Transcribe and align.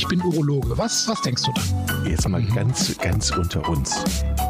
ich 0.00 0.08
bin 0.08 0.22
Urologe. 0.22 0.78
Was, 0.78 1.06
was 1.08 1.20
denkst 1.20 1.42
du 1.42 1.52
dann? 1.52 2.06
Jetzt 2.06 2.26
mal 2.26 2.42
ganz, 2.42 2.96
ganz 2.96 3.30
unter 3.32 3.68
uns. 3.68 4.02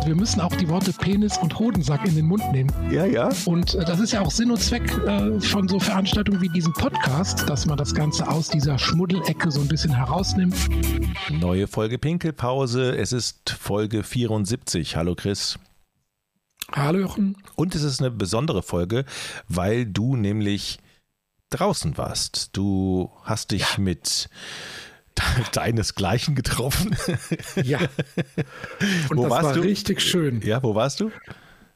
Wir 0.04 0.14
müssen 0.14 0.40
auch 0.40 0.54
die 0.54 0.68
Worte 0.68 0.92
Penis 0.92 1.38
und 1.38 1.58
Hodensack 1.58 2.06
in 2.06 2.14
den 2.14 2.26
Mund 2.26 2.52
nehmen. 2.52 2.72
Ja, 2.88 3.04
ja. 3.04 3.30
Und 3.46 3.74
äh, 3.74 3.84
das 3.84 3.98
ist 3.98 4.12
ja 4.12 4.20
auch 4.20 4.30
Sinn 4.30 4.52
und 4.52 4.60
Zweck 4.60 4.88
äh, 5.08 5.40
von 5.40 5.66
so 5.66 5.80
Veranstaltungen 5.80 6.40
wie 6.40 6.48
diesem 6.50 6.72
Podcast, 6.72 7.48
dass 7.48 7.66
man 7.66 7.76
das 7.76 7.92
Ganze 7.96 8.28
aus 8.28 8.48
dieser 8.48 8.78
Schmuddelecke 8.78 9.50
so 9.50 9.60
ein 9.60 9.66
bisschen 9.66 9.92
herausnimmt. 9.92 10.54
Neue 11.30 11.66
Folge 11.66 11.98
Pinkelpause. 11.98 12.96
Es 12.96 13.10
ist 13.10 13.50
Folge 13.50 14.04
74. 14.04 14.94
Hallo 14.94 15.16
Chris. 15.16 15.58
Hallo 16.70 17.00
Jochen. 17.00 17.36
Und 17.56 17.74
es 17.74 17.82
ist 17.82 17.98
eine 17.98 18.12
besondere 18.12 18.62
Folge, 18.62 19.04
weil 19.48 19.84
du 19.84 20.14
nämlich 20.14 20.78
draußen 21.50 21.98
warst. 21.98 22.50
Du 22.56 23.10
hast 23.24 23.50
dich 23.50 23.62
ja. 23.62 23.80
mit 23.82 24.30
deinesgleichen 25.52 26.34
getroffen. 26.34 26.96
Ja. 27.62 27.78
Und 29.08 29.18
wo 29.18 29.22
das 29.22 29.30
warst 29.30 29.44
war 29.44 29.54
du? 29.54 29.60
richtig 29.60 30.00
schön. 30.00 30.40
Ja, 30.42 30.62
wo 30.62 30.74
warst 30.74 31.00
du? 31.00 31.10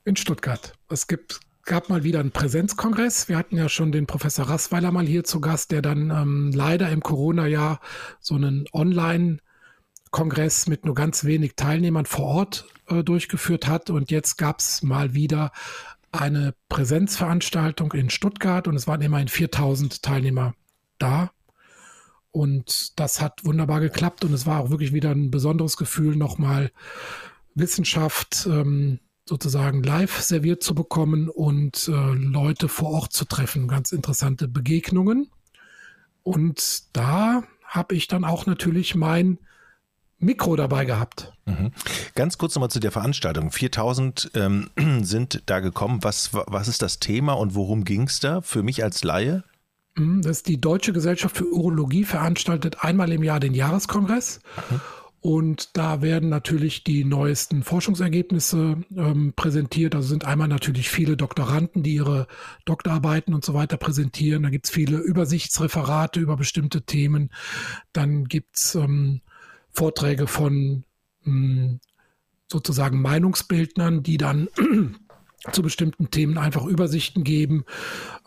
In 0.04 0.16
Stuttgart. 0.16 0.74
Es 0.88 1.06
gibt, 1.06 1.40
gab 1.64 1.88
mal 1.88 2.04
wieder 2.04 2.20
einen 2.20 2.30
Präsenzkongress. 2.30 3.28
Wir 3.28 3.36
hatten 3.38 3.56
ja 3.56 3.68
schon 3.68 3.92
den 3.92 4.06
Professor 4.06 4.48
Rassweiler 4.48 4.92
mal 4.92 5.06
hier 5.06 5.24
zu 5.24 5.40
Gast, 5.40 5.70
der 5.70 5.82
dann 5.82 6.10
ähm, 6.10 6.52
leider 6.54 6.90
im 6.90 7.00
Corona-Jahr 7.00 7.80
so 8.20 8.34
einen 8.34 8.66
Online-Kongress 8.72 10.66
mit 10.66 10.84
nur 10.84 10.94
ganz 10.94 11.24
wenig 11.24 11.56
Teilnehmern 11.56 12.06
vor 12.06 12.26
Ort 12.26 12.66
äh, 12.88 13.02
durchgeführt 13.02 13.66
hat. 13.66 13.90
Und 13.90 14.10
jetzt 14.10 14.36
gab 14.36 14.60
es 14.60 14.82
mal 14.82 15.14
wieder 15.14 15.52
eine 16.12 16.54
Präsenzveranstaltung 16.68 17.92
in 17.92 18.08
Stuttgart 18.10 18.68
und 18.68 18.76
es 18.76 18.86
waren 18.86 19.02
immerhin 19.02 19.28
4000 19.28 20.02
Teilnehmer 20.02 20.54
da. 20.98 21.30
Und 22.34 22.98
das 22.98 23.20
hat 23.20 23.44
wunderbar 23.44 23.78
geklappt 23.78 24.24
und 24.24 24.32
es 24.32 24.44
war 24.44 24.58
auch 24.58 24.70
wirklich 24.70 24.92
wieder 24.92 25.12
ein 25.12 25.30
besonderes 25.30 25.76
Gefühl, 25.76 26.16
nochmal 26.16 26.72
Wissenschaft 27.54 28.48
ähm, 28.50 28.98
sozusagen 29.24 29.84
live 29.84 30.20
serviert 30.20 30.60
zu 30.60 30.74
bekommen 30.74 31.28
und 31.28 31.86
äh, 31.86 31.92
Leute 31.92 32.66
vor 32.66 32.90
Ort 32.90 33.12
zu 33.12 33.24
treffen. 33.24 33.68
Ganz 33.68 33.92
interessante 33.92 34.48
Begegnungen. 34.48 35.30
Und 36.24 36.96
da 36.96 37.44
habe 37.62 37.94
ich 37.94 38.08
dann 38.08 38.24
auch 38.24 38.46
natürlich 38.46 38.96
mein 38.96 39.38
Mikro 40.18 40.56
dabei 40.56 40.86
gehabt. 40.86 41.32
Mhm. 41.44 41.70
Ganz 42.16 42.36
kurz 42.36 42.56
nochmal 42.56 42.70
zu 42.70 42.80
der 42.80 42.90
Veranstaltung. 42.90 43.52
4000 43.52 44.32
ähm, 44.34 44.70
sind 45.02 45.44
da 45.46 45.60
gekommen. 45.60 46.00
Was, 46.02 46.30
was 46.34 46.66
ist 46.66 46.82
das 46.82 46.98
Thema 46.98 47.34
und 47.34 47.54
worum 47.54 47.84
ging 47.84 48.08
es 48.08 48.18
da 48.18 48.40
für 48.40 48.64
mich 48.64 48.82
als 48.82 49.04
Laie? 49.04 49.44
Mhm, 49.96 50.22
das 50.22 50.38
ist 50.38 50.48
die 50.48 50.60
Deutsche 50.60 50.92
Gesellschaft 50.92 51.36
für 51.36 51.52
Urologie, 51.52 52.04
veranstaltet 52.04 52.84
einmal 52.84 53.12
im 53.12 53.22
Jahr 53.22 53.40
den 53.40 53.54
Jahreskongress. 53.54 54.40
Mhm. 54.70 54.80
Und 55.20 55.78
da 55.78 56.02
werden 56.02 56.28
natürlich 56.28 56.84
die 56.84 57.02
neuesten 57.02 57.62
Forschungsergebnisse 57.62 58.76
ähm, 58.94 59.32
präsentiert. 59.34 59.94
Also 59.94 60.08
sind 60.08 60.26
einmal 60.26 60.48
natürlich 60.48 60.90
viele 60.90 61.16
Doktoranden, 61.16 61.82
die 61.82 61.94
ihre 61.94 62.26
Doktorarbeiten 62.66 63.32
und 63.32 63.42
so 63.42 63.54
weiter 63.54 63.78
präsentieren. 63.78 64.42
Da 64.42 64.50
gibt 64.50 64.66
es 64.66 64.70
viele 64.70 64.98
Übersichtsreferate 64.98 66.20
über 66.20 66.36
bestimmte 66.36 66.82
Themen. 66.82 67.30
Dann 67.94 68.26
gibt 68.26 68.58
es 68.58 68.74
ähm, 68.74 69.22
Vorträge 69.70 70.26
von 70.26 70.84
mh, 71.22 71.24
hm, 71.24 71.80
sozusagen 72.52 73.00
Meinungsbildnern, 73.00 74.02
die 74.02 74.18
dann 74.18 74.48
zu 75.52 75.62
bestimmten 75.62 76.10
Themen 76.10 76.38
einfach 76.38 76.64
Übersichten 76.64 77.24
geben. 77.24 77.64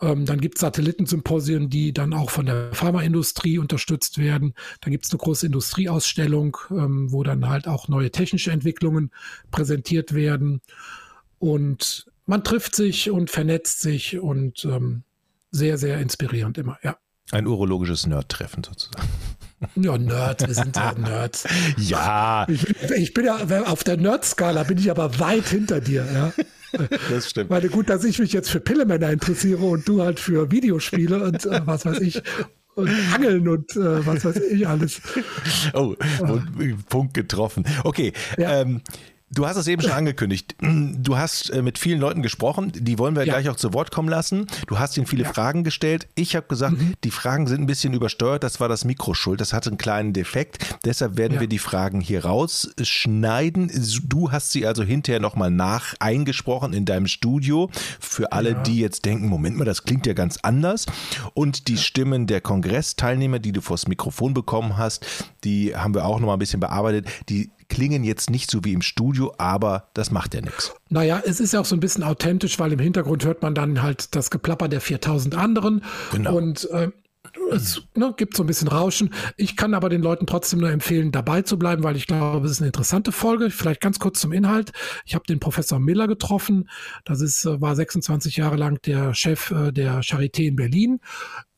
Ähm, 0.00 0.24
dann 0.24 0.40
gibt 0.40 0.56
es 0.56 0.60
Satellitensymposien, 0.60 1.70
die 1.70 1.92
dann 1.92 2.12
auch 2.12 2.30
von 2.30 2.46
der 2.46 2.72
Pharmaindustrie 2.72 3.58
unterstützt 3.58 4.18
werden. 4.18 4.54
Dann 4.80 4.92
gibt 4.92 5.04
es 5.04 5.10
eine 5.10 5.18
große 5.18 5.46
Industrieausstellung, 5.46 6.56
ähm, 6.70 7.10
wo 7.10 7.22
dann 7.22 7.48
halt 7.48 7.66
auch 7.66 7.88
neue 7.88 8.10
technische 8.10 8.52
Entwicklungen 8.52 9.10
präsentiert 9.50 10.14
werden. 10.14 10.60
Und 11.38 12.06
man 12.26 12.44
trifft 12.44 12.74
sich 12.74 13.10
und 13.10 13.30
vernetzt 13.30 13.80
sich 13.80 14.18
und 14.18 14.64
ähm, 14.64 15.02
sehr, 15.50 15.78
sehr 15.78 15.98
inspirierend 15.98 16.58
immer, 16.58 16.78
ja. 16.82 16.96
Ein 17.30 17.46
urologisches 17.46 18.06
Nerd-Treffen 18.06 18.64
sozusagen. 18.64 19.08
Ja, 19.74 19.98
Nerd, 19.98 20.46
wir 20.46 20.54
sind 20.54 20.76
ja 20.76 20.92
Nerds. 20.92 21.44
ja. 21.78 22.46
Ich, 22.48 22.64
ich, 22.92 23.12
bin 23.12 23.24
ja 23.24 23.38
auf 23.64 23.82
der 23.82 23.96
Nerd-Skala 23.96 24.62
bin 24.62 24.78
ich 24.78 24.88
aber 24.88 25.18
weit 25.18 25.48
hinter 25.48 25.80
dir, 25.80 26.06
ja. 26.14 26.32
Das 27.10 27.30
stimmt. 27.30 27.50
Weil 27.50 27.68
gut, 27.68 27.88
dass 27.88 28.04
ich 28.04 28.18
mich 28.18 28.32
jetzt 28.32 28.50
für 28.50 28.60
Pillemänner 28.60 29.10
interessiere 29.10 29.64
und 29.64 29.88
du 29.88 30.02
halt 30.02 30.20
für 30.20 30.50
Videospiele 30.50 31.22
und 31.22 31.46
äh, 31.46 31.60
was 31.64 31.86
weiß 31.86 32.00
ich 32.00 32.22
und 32.74 32.90
Angeln 33.12 33.48
und 33.48 33.76
äh, 33.76 34.06
was 34.06 34.24
weiß 34.24 34.36
ich 34.36 34.66
alles. 34.66 35.00
Oh, 35.74 35.94
Punkt 36.88 37.14
getroffen. 37.14 37.64
Okay. 37.84 38.12
Ja. 38.36 38.60
Ähm, 38.60 38.82
Du 39.30 39.46
hast 39.46 39.56
es 39.56 39.66
eben 39.66 39.82
schon 39.82 39.90
angekündigt. 39.98 40.56
Du 40.60 41.18
hast 41.18 41.50
äh, 41.50 41.62
mit 41.62 41.78
vielen 41.78 42.00
Leuten 42.00 42.22
gesprochen, 42.22 42.72
die 42.74 42.98
wollen 42.98 43.14
wir 43.14 43.24
ja. 43.24 43.34
gleich 43.34 43.48
auch 43.48 43.56
zu 43.56 43.74
Wort 43.74 43.90
kommen 43.90 44.08
lassen. 44.08 44.46
Du 44.66 44.78
hast 44.78 44.96
ihnen 44.96 45.06
viele 45.06 45.24
ja. 45.24 45.32
Fragen 45.32 45.64
gestellt. 45.64 46.08
Ich 46.14 46.34
habe 46.34 46.46
gesagt, 46.46 46.78
mhm. 46.78 46.94
die 47.04 47.10
Fragen 47.10 47.46
sind 47.46 47.60
ein 47.62 47.66
bisschen 47.66 47.92
übersteuert. 47.92 48.42
Das 48.42 48.60
war 48.60 48.68
das 48.68 48.84
Mikro 48.84 49.14
schuld. 49.14 49.40
Das 49.40 49.52
hatte 49.52 49.70
einen 49.70 49.78
kleinen 49.78 50.12
Defekt. 50.12 50.78
Deshalb 50.84 51.16
werden 51.16 51.34
ja. 51.34 51.40
wir 51.40 51.48
die 51.48 51.58
Fragen 51.58 52.00
hier 52.00 52.24
rausschneiden. 52.24 53.70
Du 54.04 54.32
hast 54.32 54.52
sie 54.52 54.66
also 54.66 54.82
hinterher 54.82 55.20
nochmal 55.20 55.50
nach 55.50 55.94
eingesprochen 56.00 56.72
in 56.72 56.84
deinem 56.84 57.06
Studio. 57.06 57.70
Für 58.00 58.32
alle, 58.32 58.54
die 58.54 58.78
jetzt 58.78 59.04
denken, 59.04 59.28
Moment 59.28 59.56
mal, 59.56 59.64
das 59.64 59.84
klingt 59.84 60.06
ja 60.06 60.14
ganz 60.14 60.38
anders. 60.42 60.86
Und 61.34 61.68
die 61.68 61.76
Stimmen 61.76 62.26
der 62.26 62.40
Kongressteilnehmer, 62.40 63.38
die 63.38 63.52
du 63.52 63.60
vors 63.60 63.88
Mikrofon 63.88 64.32
bekommen 64.32 64.78
hast, 64.78 65.06
die 65.44 65.76
haben 65.76 65.94
wir 65.94 66.04
auch 66.06 66.18
nochmal 66.18 66.36
ein 66.36 66.40
bisschen 66.40 66.60
bearbeitet. 66.60 67.06
Die 67.28 67.50
klingen 67.68 68.04
jetzt 68.04 68.30
nicht 68.30 68.50
so 68.50 68.64
wie 68.64 68.72
im 68.72 68.82
Studio, 68.82 69.34
aber 69.38 69.88
das 69.94 70.10
macht 70.10 70.34
ja 70.34 70.40
nichts. 70.40 70.74
Naja, 70.88 71.22
es 71.24 71.40
ist 71.40 71.52
ja 71.52 71.60
auch 71.60 71.64
so 71.64 71.76
ein 71.76 71.80
bisschen 71.80 72.02
authentisch, 72.02 72.58
weil 72.58 72.72
im 72.72 72.78
Hintergrund 72.78 73.24
hört 73.24 73.42
man 73.42 73.54
dann 73.54 73.82
halt 73.82 74.14
das 74.16 74.30
Geplapper 74.30 74.68
der 74.68 74.80
4000 74.80 75.34
anderen. 75.34 75.84
Genau. 76.12 76.36
Und 76.36 76.68
äh, 76.70 76.88
es 77.50 77.82
ne, 77.94 78.14
gibt 78.16 78.36
so 78.36 78.42
ein 78.42 78.46
bisschen 78.46 78.68
Rauschen. 78.68 79.12
Ich 79.36 79.56
kann 79.56 79.74
aber 79.74 79.88
den 79.88 80.02
Leuten 80.02 80.26
trotzdem 80.26 80.60
nur 80.60 80.70
empfehlen, 80.70 81.12
dabei 81.12 81.42
zu 81.42 81.58
bleiben, 81.58 81.82
weil 81.82 81.96
ich 81.96 82.06
glaube, 82.06 82.46
es 82.46 82.52
ist 82.52 82.60
eine 82.60 82.68
interessante 82.68 83.12
Folge. 83.12 83.50
Vielleicht 83.50 83.80
ganz 83.80 83.98
kurz 83.98 84.20
zum 84.20 84.32
Inhalt. 84.32 84.72
Ich 85.04 85.14
habe 85.14 85.24
den 85.26 85.40
Professor 85.40 85.78
Miller 85.78 86.06
getroffen. 86.06 86.68
Das 87.04 87.20
ist, 87.20 87.44
äh, 87.44 87.60
war 87.60 87.74
26 87.74 88.36
Jahre 88.36 88.56
lang 88.56 88.80
der 88.82 89.14
Chef 89.14 89.50
äh, 89.50 89.72
der 89.72 90.02
Charité 90.02 90.46
in 90.46 90.56
Berlin 90.56 91.00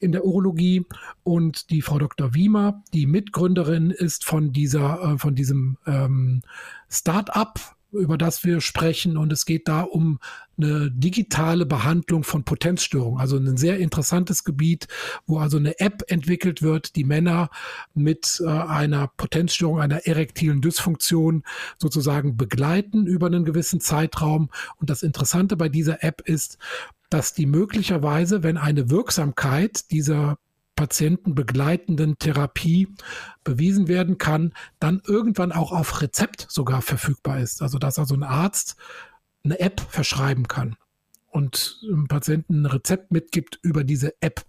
in 0.01 0.13
der 0.13 0.25
Urologie 0.25 0.87
und 1.23 1.71
die 1.71 1.83
Frau 1.83 1.99
Dr. 1.99 2.35
Wiemer, 2.35 2.83
die 2.95 3.07
Mitgründerin 3.07 3.91
ist 3.91 4.25
von 4.25 4.53
dieser, 4.53 5.03
äh, 5.03 5.19
von 5.19 5.35
diesem 5.35 5.77
ähm, 5.87 6.43
Start-up, 6.89 7.77
über 7.93 8.19
das 8.19 8.45
wir 8.45 8.61
sprechen. 8.61 9.17
Und 9.17 9.33
es 9.33 9.45
geht 9.45 9.69
da 9.69 9.83
um 9.83 10.19
eine 10.57 10.91
digitale 10.91 11.67
Behandlung 11.67 12.23
von 12.23 12.45
Potenzstörungen. 12.45 13.21
Also 13.21 13.37
ein 13.37 13.57
sehr 13.57 13.79
interessantes 13.79 14.45
Gebiet, 14.45 14.89
wo 15.27 15.39
also 15.39 15.57
eine 15.57 15.79
App 15.81 16.05
entwickelt 16.09 16.63
wird, 16.63 16.97
die 16.97 17.05
Männer 17.05 17.51
mit 17.95 18.43
äh, 18.45 18.49
einer 18.49 19.09
Potenzstörung, 19.17 19.81
einer 19.81 20.07
erektilen 20.07 20.61
Dysfunktion 20.61 21.45
sozusagen 21.79 22.37
begleiten 22.37 23.07
über 23.07 23.27
einen 23.27 23.45
gewissen 23.45 23.81
Zeitraum. 23.81 24.51
Und 24.77 24.91
das 24.91 25.03
Interessante 25.03 25.57
bei 25.57 25.69
dieser 25.69 26.05
App 26.05 26.21
ist, 26.25 26.59
dass 27.09 27.35
die 27.35 27.47
möglicherweise, 27.47 28.43
wenn 28.43 28.57
eine 28.57 28.89
Wirksamkeit 28.91 29.91
dieser 29.91 30.39
Patienten 30.77 31.35
begleitenden 31.35 32.19
Therapie 32.19 32.89
bewiesen 33.45 33.89
werden 33.89 34.19
kann, 34.19 34.53
dann 34.79 35.03
irgendwann 35.07 35.53
auch 35.53 35.73
auf 35.73 36.01
Rezept 36.01 36.47
sogar 36.49 36.83
verfügbar 36.83 37.41
ist. 37.41 37.63
Also 37.63 37.79
dass 37.79 37.99
also 37.99 38.15
ein 38.15 38.23
Arzt 38.23 38.77
eine 39.45 39.61
App 39.61 39.81
verschreiben 39.81 40.49
kann 40.49 40.77
und 41.31 41.81
dem 41.83 42.09
Patienten 42.09 42.63
ein 42.63 42.67
Rezept 42.67 43.13
mitgibt 43.13 43.59
über 43.63 43.85
diese 43.85 44.15
App. 44.21 44.45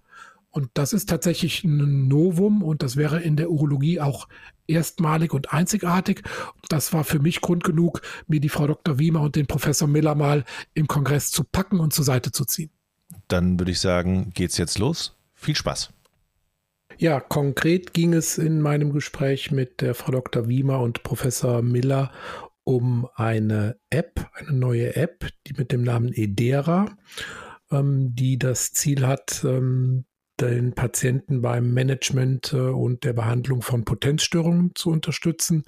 Und 0.52 0.70
das 0.74 0.92
ist 0.92 1.08
tatsächlich 1.08 1.64
ein 1.64 2.10
Novum 2.10 2.62
und 2.62 2.84
das 2.84 2.98
wäre 2.98 3.22
in 3.22 3.38
der 3.38 3.50
Urologie 3.50 4.02
auch 4.02 4.28
erstmalig 4.68 5.34
und 5.34 5.54
einzigartig. 5.54 6.24
Das 6.68 6.92
war 6.92 7.06
für 7.06 7.20
mich 7.20 7.40
Grund 7.40 7.64
genug, 7.64 8.02
mir 8.28 8.42
die 8.42 8.50
Frau 8.50 8.68
Dr. 8.68 9.00
Wiemer 9.00 9.22
und 9.22 9.38
den 9.38 9.48
Professor 9.48 9.88
Miller 9.88 10.14
mal 10.14 10.44
im 10.74 10.88
Kongress 10.88 11.32
zu 11.32 11.46
packen 11.46 11.80
und 11.80 11.94
zur 11.94 12.04
Seite 12.04 12.34
zu 12.34 12.44
ziehen. 12.44 12.70
Dann 13.30 13.60
würde 13.60 13.72
ich 13.72 13.80
sagen, 13.80 14.32
geht's 14.34 14.58
jetzt 14.58 14.78
los. 14.78 15.16
Viel 15.36 15.56
Spaß. 15.56 15.92
Ja, 16.98 17.20
konkret 17.20 17.94
ging 17.94 18.14
es 18.14 18.38
in 18.38 18.62
meinem 18.62 18.94
Gespräch 18.94 19.52
mit 19.52 19.82
der 19.82 19.96
Frau 19.96 20.12
Dr. 20.12 20.48
Wiemer 20.48 20.80
und 20.80 21.04
Professor 21.04 21.62
Miller 21.62 22.12
um 22.64 23.08
eine 23.16 23.78
App, 23.90 24.30
eine 24.34 24.54
neue 24.54 24.96
App, 24.96 25.28
die 25.48 25.54
mit 25.54 25.72
dem 25.72 25.84
Namen 25.84 26.14
Edera, 26.14 26.96
ähm, 27.72 28.14
die 28.16 28.38
das 28.38 28.72
Ziel 28.74 29.08
hat, 29.08 29.44
ähm, 29.44 30.06
den 30.40 30.74
Patienten 30.74 31.42
beim 31.42 31.74
Management 31.74 32.54
äh, 32.54 32.58
und 32.58 33.04
der 33.04 33.14
Behandlung 33.14 33.62
von 33.62 33.86
Potenzstörungen 33.86 34.72
zu 34.76 34.90
unterstützen, 34.90 35.64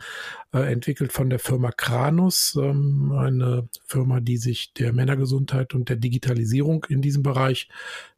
äh, 0.51 0.71
entwickelt 0.71 1.13
von 1.13 1.29
der 1.29 1.39
Firma 1.39 1.71
Kranus, 1.71 2.57
ähm, 2.59 3.11
eine 3.15 3.69
Firma, 3.85 4.19
die 4.19 4.37
sich 4.37 4.73
der 4.73 4.93
Männergesundheit 4.93 5.73
und 5.73 5.89
der 5.89 5.97
Digitalisierung 5.97 6.85
in 6.89 7.01
diesem 7.01 7.23
Bereich 7.23 7.69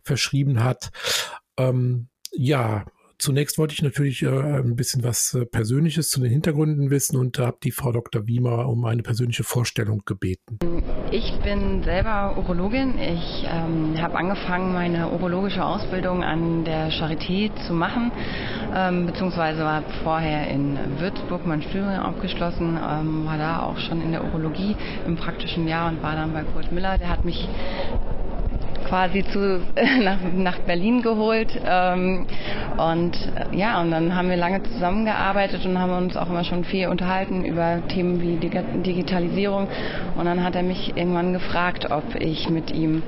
verschrieben 0.02 0.64
hat. 0.64 0.92
Ähm, 1.58 2.08
ja, 2.38 2.86
Zunächst 3.18 3.58
wollte 3.58 3.74
ich 3.74 3.82
natürlich 3.82 4.24
äh, 4.24 4.28
ein 4.28 4.76
bisschen 4.76 5.04
was 5.04 5.34
äh, 5.34 5.46
Persönliches 5.46 6.10
zu 6.10 6.20
den 6.20 6.30
Hintergründen 6.30 6.90
wissen 6.90 7.16
und 7.18 7.40
habe 7.40 7.58
die 7.64 7.72
Frau 7.72 7.94
Dr. 7.94 8.28
Wiemer 8.28 8.68
um 8.68 8.84
eine 8.84 9.04
persönliche 9.04 9.46
Vorstellung 9.46 10.04
gebeten. 10.06 10.60
Ich 11.12 11.40
bin 11.42 11.82
selber 11.84 12.36
Urologin. 12.38 13.00
Ich 13.00 13.46
ähm, 13.50 13.96
habe 14.02 14.18
angefangen, 14.18 14.74
meine 14.74 15.12
urologische 15.12 15.64
Ausbildung 15.64 16.24
an 16.24 16.66
der 16.66 16.92
Charité 16.92 17.52
zu 17.68 17.74
machen, 17.74 18.12
ähm, 18.76 19.06
beziehungsweise 19.06 19.60
war 19.60 19.84
vorher 20.04 20.50
in 20.50 20.78
Würzburg 21.00 21.46
mein 21.46 21.62
Studium 21.62 21.88
abgeschlossen, 21.88 22.78
ähm, 22.78 23.26
war 23.26 23.38
da 23.38 23.64
auch 23.64 23.78
schon 23.78 24.02
in 24.02 24.12
der 24.12 24.26
Urologie 24.26 24.76
im 25.08 25.16
praktischen 25.16 25.68
Jahr 25.70 25.90
und 25.90 26.04
war 26.04 26.16
dann 26.16 26.34
bei 26.34 26.44
Kurt 26.44 26.72
Miller. 26.74 26.98
Der 26.98 27.10
hat 27.10 27.24
mich 27.24 27.48
quasi 28.88 29.24
zu, 29.26 29.62
nach, 30.04 30.18
nach 30.36 30.60
Berlin 30.60 31.02
geholt. 31.02 31.60
Ähm, 31.66 32.26
und 32.78 33.16
äh, 33.16 33.56
ja, 33.58 33.82
und 33.82 33.92
dann 33.92 34.16
haben 34.16 34.30
wir 34.30 34.38
lange 34.38 34.64
zusammengearbeitet 34.64 35.66
und 35.66 35.80
haben 35.80 35.92
uns 35.92 36.18
auch 36.18 36.30
immer 36.30 36.44
schon 36.44 36.64
viel 36.64 36.88
unterhalten 36.88 37.46
über 37.46 37.80
Themen 37.88 38.22
wie 38.22 38.38
Digitalisierung. 38.38 39.68
Und 40.16 40.26
dann 40.26 40.44
hat 40.44 40.56
er 40.56 40.64
mich 40.64 40.96
irgendwann 40.96 41.34
gefragt, 41.34 41.92
ob 41.92 42.16
ich 42.16 42.50
mit 42.50 42.72
ihm 42.72 43.04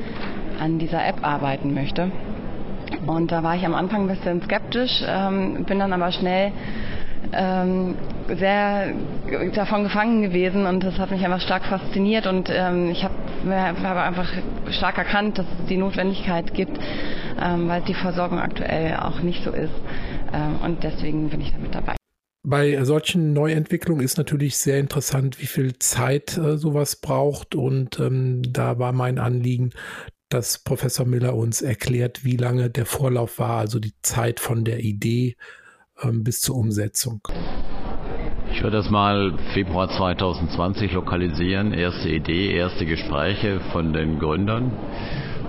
an 0.59 0.79
dieser 0.79 1.05
App 1.05 1.25
arbeiten 1.25 1.73
möchte. 1.73 2.11
Und 3.05 3.31
da 3.31 3.43
war 3.43 3.55
ich 3.55 3.65
am 3.65 3.75
Anfang 3.75 4.01
ein 4.01 4.07
bisschen 4.07 4.41
skeptisch, 4.41 5.03
ähm, 5.07 5.65
bin 5.65 5.79
dann 5.79 5.93
aber 5.93 6.11
schnell 6.11 6.51
ähm, 7.33 7.95
sehr 8.27 8.93
davon 9.53 9.83
gefangen 9.83 10.21
gewesen 10.21 10.65
und 10.65 10.83
das 10.83 10.97
hat 10.97 11.11
mich 11.11 11.23
einfach 11.23 11.41
stark 11.41 11.65
fasziniert 11.65 12.27
und 12.27 12.49
ähm, 12.53 12.89
ich 12.89 13.03
habe 13.03 13.13
hab 13.55 13.97
einfach 13.97 14.29
stark 14.71 14.97
erkannt, 14.97 15.37
dass 15.37 15.45
es 15.59 15.67
die 15.67 15.77
Notwendigkeit 15.77 16.53
gibt, 16.53 16.77
ähm, 17.41 17.67
weil 17.67 17.81
die 17.81 17.93
Versorgung 17.93 18.39
aktuell 18.39 18.97
auch 18.97 19.21
nicht 19.21 19.43
so 19.43 19.51
ist 19.51 19.73
ähm, 20.33 20.59
und 20.63 20.83
deswegen 20.83 21.29
bin 21.29 21.41
ich 21.41 21.51
damit 21.51 21.75
dabei. 21.75 21.95
Bei 22.43 22.83
solchen 22.85 23.33
Neuentwicklungen 23.33 24.05
ist 24.05 24.17
natürlich 24.17 24.57
sehr 24.57 24.79
interessant, 24.79 25.41
wie 25.41 25.47
viel 25.47 25.79
Zeit 25.79 26.37
äh, 26.37 26.57
sowas 26.57 26.95
braucht 26.95 27.55
und 27.55 27.99
ähm, 27.99 28.41
da 28.41 28.79
war 28.79 28.93
mein 28.93 29.19
Anliegen, 29.19 29.71
dass 30.29 30.59
Professor 30.59 31.05
Miller 31.05 31.35
uns 31.35 31.61
erklärt, 31.61 32.23
wie 32.23 32.37
lange 32.37 32.69
der 32.69 32.85
Vorlauf 32.85 33.39
war, 33.39 33.59
also 33.59 33.79
die 33.79 33.93
Zeit 34.01 34.39
von 34.39 34.65
der 34.65 34.79
Idee 34.79 35.35
ähm, 36.01 36.23
bis 36.23 36.41
zur 36.41 36.55
Umsetzung? 36.55 37.21
Ich 38.57 38.63
würde 38.63 38.77
das 38.77 38.89
mal 38.89 39.33
Februar 39.53 39.87
2020 39.87 40.91
lokalisieren. 40.93 41.73
Erste 41.73 42.09
Idee, 42.09 42.55
erste 42.55 42.87
Gespräche 42.87 43.59
von 43.71 43.93
den 43.93 44.17
Gründern. 44.17 44.71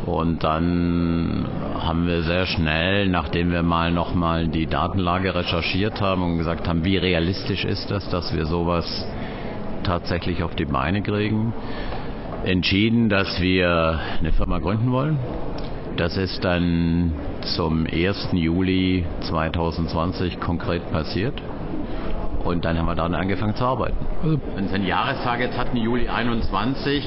Und 0.05 0.44
dann 0.44 1.46
haben 1.81 2.06
wir 2.06 2.22
sehr 2.25 2.44
schnell, 2.44 3.08
nachdem 3.08 3.50
wir 3.50 3.62
mal 3.62 3.90
nochmal 3.93 4.49
die 4.49 4.66
Datenlage 4.66 5.34
recherchiert 5.34 6.02
haben 6.02 6.22
und 6.22 6.37
gesagt 6.37 6.69
haben, 6.69 6.84
wie 6.84 6.99
realistisch 6.99 7.64
ist 7.64 7.90
das, 7.90 8.10
dass 8.10 8.37
wir 8.37 8.44
sowas 8.44 9.06
tatsächlich 9.84 10.43
auf 10.43 10.55
die 10.55 10.66
Beine 10.66 11.00
kriegen, 11.00 11.55
entschieden, 12.44 13.08
dass 13.08 13.40
wir 13.40 14.00
eine 14.19 14.32
Firma 14.32 14.58
gründen 14.58 14.93
wollen. 14.93 15.19
Das 15.96 16.19
ist 16.19 16.44
dann 16.44 17.12
zum 17.40 17.87
1. 17.87 18.32
Juli 18.32 19.06
2020 19.22 20.40
konkret 20.40 20.93
passiert. 20.93 21.40
Und 22.48 22.64
dann 22.64 22.78
haben 22.78 22.86
wir 22.86 22.94
dann 22.94 23.14
angefangen 23.14 23.54
zu 23.54 23.64
arbeiten. 23.64 24.06
Also 24.22 24.40
Wenn 24.54 24.68
Sie 24.68 24.74
einen 24.74 24.86
Jahrestag 24.86 25.40
jetzt 25.40 25.58
hatten, 25.58 25.76
Juli 25.76 26.08
21, 26.08 27.04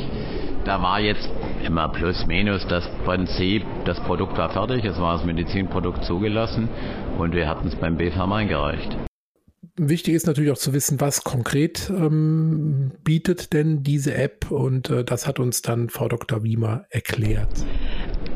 da 0.65 0.81
war 0.81 0.99
jetzt 0.99 1.27
immer 1.65 1.89
plus 1.89 2.27
minus 2.27 2.65
das 2.67 2.87
Prinzip, 3.03 3.63
das 3.85 3.99
Produkt 4.01 4.37
war 4.37 4.49
fertig, 4.49 4.85
es 4.85 4.99
war 4.99 5.17
das 5.17 5.25
Medizinprodukt 5.25 6.03
zugelassen 6.03 6.69
und 7.17 7.33
wir 7.33 7.47
hatten 7.47 7.67
es 7.67 7.75
beim 7.75 7.97
BFAM 7.97 8.31
eingereicht. 8.31 8.95
Wichtig 9.77 10.13
ist 10.13 10.27
natürlich 10.27 10.51
auch 10.51 10.57
zu 10.57 10.73
wissen, 10.73 11.01
was 11.01 11.23
konkret 11.23 11.89
ähm, 11.89 12.91
bietet 13.03 13.53
denn 13.53 13.83
diese 13.83 14.13
App 14.13 14.51
und 14.51 14.89
äh, 14.89 15.03
das 15.03 15.27
hat 15.27 15.39
uns 15.39 15.61
dann 15.63 15.89
Frau 15.89 16.07
Dr. 16.07 16.43
Wiemer 16.43 16.85
erklärt. 16.89 17.65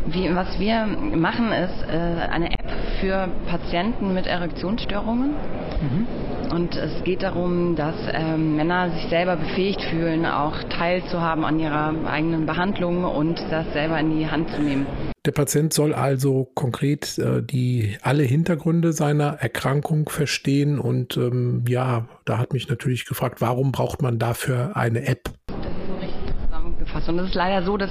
Wie, 0.07 0.33
was 0.33 0.59
wir 0.59 0.85
machen, 0.87 1.51
ist 1.51 1.83
äh, 1.87 2.27
eine 2.31 2.51
App 2.51 2.71
für 2.99 3.27
Patienten 3.47 4.13
mit 4.13 4.27
Erektionsstörungen. 4.27 5.31
Mhm. 5.31 6.07
Und 6.51 6.75
es 6.75 7.03
geht 7.03 7.23
darum, 7.23 7.75
dass 7.75 7.95
ähm, 8.13 8.55
Männer 8.55 8.91
sich 8.91 9.09
selber 9.09 9.35
befähigt 9.35 9.81
fühlen, 9.89 10.25
auch 10.25 10.55
teilzuhaben 10.69 11.43
an 11.43 11.59
ihrer 11.59 11.93
eigenen 12.05 12.45
Behandlung 12.45 13.03
und 13.03 13.39
das 13.49 13.71
selber 13.73 13.99
in 13.99 14.17
die 14.17 14.27
Hand 14.27 14.49
zu 14.51 14.61
nehmen. 14.61 14.85
Der 15.25 15.31
Patient 15.31 15.73
soll 15.73 15.93
also 15.93 16.47
konkret 16.53 17.17
äh, 17.17 17.41
die 17.41 17.97
alle 18.01 18.23
Hintergründe 18.23 18.93
seiner 18.93 19.33
Erkrankung 19.39 20.07
verstehen 20.07 20.77
und 20.77 21.17
ähm, 21.17 21.63
ja, 21.67 22.07
da 22.25 22.37
hat 22.37 22.53
mich 22.53 22.69
natürlich 22.69 23.05
gefragt, 23.05 23.41
warum 23.41 23.71
braucht 23.71 24.01
man 24.01 24.19
dafür 24.19 24.77
eine 24.77 25.07
App? 25.07 25.31
Das 25.47 25.55
ist 25.57 25.87
so 25.87 25.95
richtig 25.95 26.33
zusammengefasst 26.45 27.09
und 27.09 27.19
es 27.19 27.29
ist 27.29 27.35
leider 27.35 27.65
so, 27.65 27.75
dass 27.77 27.89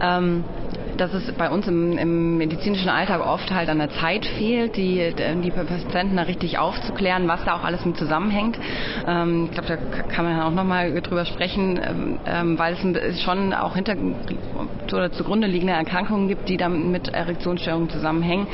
ähm, 0.00 0.44
dass 0.98 1.14
es 1.14 1.32
bei 1.32 1.48
uns 1.48 1.66
im, 1.66 1.96
im, 1.96 2.36
medizinischen 2.36 2.88
Alltag 2.88 3.24
oft 3.24 3.50
halt 3.50 3.68
an 3.68 3.78
der 3.78 3.90
Zeit 3.90 4.26
fehlt, 4.26 4.76
die, 4.76 5.14
die 5.42 5.50
Patienten 5.50 6.16
da 6.16 6.22
richtig 6.22 6.58
aufzuklären, 6.58 7.28
was 7.28 7.44
da 7.44 7.54
auch 7.54 7.64
alles 7.64 7.84
mit 7.84 7.96
zusammenhängt. 7.96 8.58
Ähm, 9.06 9.46
ich 9.46 9.52
glaube, 9.52 9.68
da 9.68 10.02
kann 10.02 10.24
man 10.24 10.40
auch 10.40 10.50
nochmal 10.50 11.00
drüber 11.00 11.24
sprechen, 11.24 11.80
ähm, 11.82 12.18
ähm, 12.26 12.58
weil 12.58 12.74
es 12.74 13.22
schon 13.22 13.54
auch 13.54 13.74
hinter 13.74 13.96
oder 14.92 15.12
zugrunde 15.12 15.46
liegende 15.46 15.72
Erkrankungen 15.72 16.28
gibt, 16.28 16.48
die 16.48 16.56
dann 16.56 16.90
mit 16.90 17.08
Erektionsstörungen 17.08 17.90
zusammenhängen. 17.90 18.46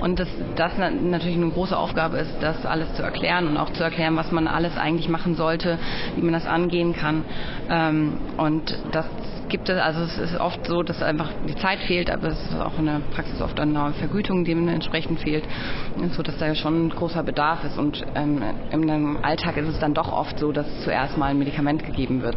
Und 0.00 0.20
dass 0.20 0.28
das 0.56 0.72
natürlich 0.78 1.36
eine 1.36 1.50
große 1.50 1.76
Aufgabe 1.76 2.18
ist, 2.18 2.34
das 2.40 2.64
alles 2.64 2.94
zu 2.94 3.02
erklären 3.02 3.48
und 3.48 3.56
auch 3.56 3.72
zu 3.72 3.82
erklären, 3.82 4.16
was 4.16 4.30
man 4.32 4.46
alles 4.46 4.76
eigentlich 4.76 5.08
machen 5.08 5.34
sollte, 5.34 5.78
wie 6.16 6.22
man 6.22 6.32
das 6.32 6.46
angehen 6.46 6.94
kann. 6.94 7.24
Ähm, 7.68 8.18
und 8.36 8.78
das 8.92 9.06
gibt 9.48 9.68
es, 9.68 9.78
also 9.78 10.00
es 10.00 10.30
ist 10.30 10.40
oft 10.40 10.66
so, 10.66 10.82
dass 10.82 11.02
einfach 11.02 11.30
die 11.48 11.56
Zeit 11.56 11.80
fehlt, 11.80 12.10
aber 12.10 12.28
es 12.28 12.40
ist 12.40 12.54
auch 12.54 12.78
in 12.78 12.86
der 12.86 13.00
Praxis 13.12 13.40
oft 13.40 13.58
eine 13.60 13.92
Vergütung, 13.94 14.44
die 14.44 14.52
entsprechend 14.52 15.20
fehlt, 15.20 15.44
so 16.16 16.22
dass 16.22 16.38
da 16.38 16.54
schon 16.54 16.86
ein 16.86 16.90
großer 16.90 17.22
Bedarf 17.22 17.64
ist 17.64 17.78
und 17.78 18.04
ähm, 18.14 18.42
im 18.72 19.16
Alltag 19.22 19.56
ist 19.56 19.68
es 19.68 19.78
dann 19.78 19.94
doch 19.94 20.12
oft 20.12 20.38
so, 20.38 20.52
dass 20.52 20.66
zuerst 20.84 21.16
mal 21.16 21.26
ein 21.26 21.38
Medikament 21.38 21.84
gegeben 21.84 22.22
wird. 22.22 22.36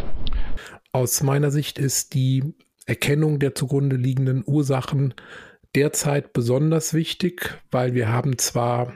Aus 0.93 1.23
meiner 1.23 1.51
Sicht 1.51 1.79
ist 1.79 2.13
die 2.13 2.53
Erkennung 2.85 3.39
der 3.39 3.55
zugrunde 3.55 3.95
liegenden 3.95 4.43
Ursachen 4.45 5.13
derzeit 5.75 6.33
besonders 6.33 6.93
wichtig, 6.93 7.57
weil 7.71 7.93
wir 7.93 8.09
haben 8.09 8.37
zwar 8.37 8.93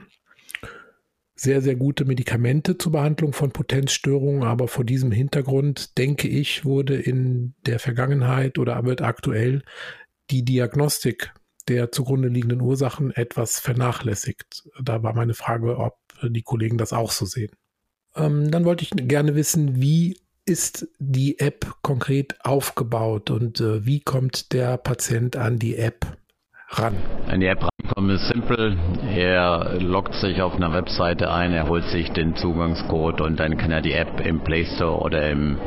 sehr, 1.36 1.62
sehr 1.62 1.76
gute 1.76 2.06
Medikamente 2.06 2.78
zur 2.78 2.94
Behandlung 2.94 3.34
von 3.34 3.52
Potenzstörungen, 3.52 4.44
aber 4.44 4.68
vor 4.68 4.86
diesem 4.86 5.12
Hintergrund, 5.12 5.98
denke 5.98 6.28
ich, 6.28 6.64
wurde 6.64 6.96
in 6.96 7.54
der 7.66 7.80
Vergangenheit 7.80 8.58
oder 8.58 8.84
wird 8.86 9.02
aktuell 9.02 9.64
die 10.32 10.46
Diagnostik 10.46 11.34
der 11.68 11.92
zugrunde 11.92 12.30
liegenden 12.30 12.62
Ursachen 12.62 13.12
etwas 13.12 13.60
vernachlässigt. 13.60 14.64
Da 14.82 15.04
war 15.04 15.14
meine 15.14 15.34
Frage, 15.34 15.78
ob 15.78 15.98
die 16.24 16.44
Kollegen 16.44 16.78
das 16.78 16.94
auch 16.94 17.12
so 17.12 17.26
sehen. 17.26 17.52
Ähm, 18.16 18.50
dann 18.50 18.66
wollte 18.66 18.84
ich 18.84 18.92
gerne 18.92 19.36
wissen, 19.36 19.82
wie 19.82 20.18
ist 20.46 20.88
die 21.00 21.40
App 21.40 21.74
konkret 21.82 22.36
aufgebaut 22.46 23.32
und 23.32 23.60
äh, 23.60 23.86
wie 23.86 24.00
kommt 24.00 24.54
der 24.54 24.78
Patient 24.78 25.36
an 25.36 25.58
die 25.58 25.76
App 25.76 26.18
ran? 26.70 26.96
App 27.28 27.64
rankommen 27.64 28.16
ist 28.16 28.28
simpel. 28.28 28.78
Er 29.14 29.80
loggt 29.80 30.14
sich 30.16 30.42
auf 30.42 30.56
einer 30.56 30.74
Webseite 30.74 31.32
ein, 31.32 31.54
er 31.54 31.68
holt 31.68 31.86
sich 31.86 32.12
den 32.12 32.36
Zugangscode 32.36 33.22
und 33.22 33.40
dann 33.40 33.58
kann 33.58 33.72
er 33.72 33.82
die 33.82 33.94
App 33.94 34.26
im 34.26 34.42
Play 34.42 34.66
Store 34.66 35.00
oder 35.00 35.30
im 35.30 35.58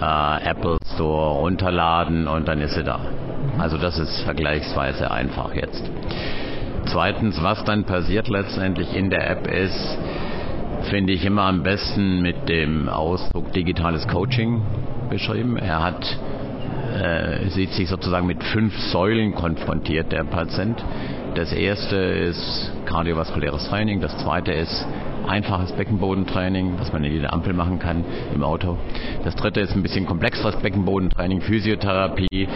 äh, 0.00 0.50
Apple 0.50 0.78
Store 0.94 1.38
runterladen 1.38 2.28
und 2.28 2.48
dann 2.48 2.60
ist 2.60 2.74
sie 2.74 2.84
da. 2.84 3.00
Also 3.58 3.78
das 3.78 3.98
ist 3.98 4.22
vergleichsweise 4.22 5.10
einfach 5.10 5.54
jetzt. 5.54 5.90
Zweitens, 6.86 7.42
was 7.42 7.64
dann 7.64 7.84
passiert 7.84 8.28
letztendlich 8.28 8.94
in 8.94 9.10
der 9.10 9.30
App 9.30 9.46
ist, 9.46 9.98
finde 10.90 11.12
ich 11.12 11.24
immer 11.24 11.42
am 11.42 11.62
besten 11.62 12.20
mit 12.20 12.48
dem 12.48 12.88
Ausdruck 12.88 13.52
digitales 13.52 14.06
Coaching 14.08 14.62
beschrieben. 15.08 15.56
Er 15.56 15.82
hat 15.82 16.18
äh, 16.94 17.48
sieht 17.50 17.72
sich 17.72 17.88
sozusagen 17.88 18.26
mit 18.26 18.42
fünf 18.42 18.78
Säulen 18.78 19.34
konfrontiert, 19.34 20.12
der 20.12 20.24
Patient. 20.24 20.82
Das 21.34 21.52
erste 21.52 21.96
ist 21.96 22.72
kardiovaskuläres 22.86 23.68
Training, 23.68 24.00
das 24.00 24.16
zweite 24.18 24.52
ist 24.52 24.86
einfaches 25.26 25.72
Beckenbodentraining, 25.72 26.78
was 26.78 26.92
man 26.92 27.02
in 27.04 27.12
jeder 27.12 27.32
Ampel 27.32 27.54
machen 27.54 27.78
kann 27.78 28.04
im 28.34 28.44
Auto. 28.44 28.78
Das 29.24 29.34
dritte 29.34 29.60
ist 29.60 29.74
ein 29.74 29.82
bisschen 29.82 30.06
komplexeres 30.06 30.56
Beckenbodentraining, 30.56 31.40
Physiotherapie. 31.40 32.48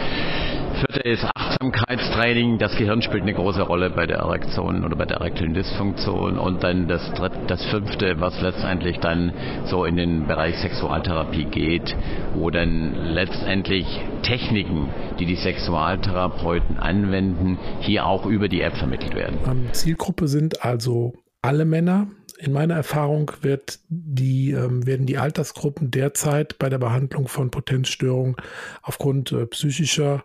Vierte 0.79 1.01
ist 1.01 1.25
Achtsamkeitstraining. 1.35 2.57
Das 2.57 2.73
Gehirn 2.77 3.01
spielt 3.01 3.23
eine 3.23 3.33
große 3.33 3.61
Rolle 3.61 3.89
bei 3.89 4.07
der 4.07 4.19
Erektion 4.19 4.85
oder 4.85 4.95
bei 4.95 5.05
der 5.05 5.17
erektilen 5.17 5.53
Dysfunktion. 5.53 6.37
Und 6.37 6.63
dann 6.63 6.87
das, 6.87 7.01
dritte, 7.15 7.37
das 7.47 7.65
fünfte, 7.65 8.21
was 8.21 8.39
letztendlich 8.39 8.97
dann 8.99 9.33
so 9.65 9.83
in 9.83 9.97
den 9.97 10.25
Bereich 10.25 10.57
Sexualtherapie 10.59 11.45
geht, 11.45 11.93
wo 12.33 12.49
dann 12.49 12.95
letztendlich 12.95 13.85
Techniken, 14.23 14.89
die 15.19 15.25
die 15.25 15.35
Sexualtherapeuten 15.35 16.77
anwenden, 16.77 17.57
hier 17.81 18.05
auch 18.05 18.25
über 18.25 18.47
die 18.47 18.61
App 18.61 18.77
vermittelt 18.77 19.15
werden. 19.15 19.37
Zielgruppe 19.73 20.29
sind 20.29 20.63
also 20.63 21.13
alle 21.41 21.65
Männer. 21.65 22.07
In 22.37 22.53
meiner 22.53 22.75
Erfahrung 22.75 23.31
wird 23.41 23.79
die, 23.89 24.51
ähm, 24.51 24.85
werden 24.85 25.05
die 25.05 25.17
Altersgruppen 25.17 25.91
derzeit 25.91 26.57
bei 26.57 26.69
der 26.69 26.77
Behandlung 26.77 27.27
von 27.27 27.51
Potenzstörungen 27.51 28.37
aufgrund 28.81 29.33
äh, 29.33 29.45
psychischer 29.45 30.23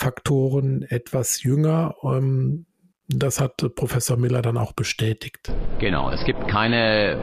Faktoren 0.00 0.82
etwas 0.88 1.42
jünger. 1.42 1.94
Ähm, 2.02 2.64
das 3.06 3.40
hat 3.40 3.56
Professor 3.74 4.16
Miller 4.16 4.40
dann 4.40 4.56
auch 4.56 4.72
bestätigt. 4.72 5.52
Genau, 5.78 6.10
es 6.10 6.24
gibt 6.24 6.48
keine 6.48 7.18